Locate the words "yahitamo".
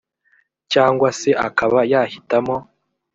1.91-2.57